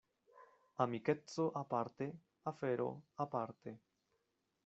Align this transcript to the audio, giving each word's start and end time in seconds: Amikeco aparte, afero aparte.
Amikeco 0.85 1.45
aparte, 1.61 2.09
afero 2.53 2.89
aparte. 3.17 3.79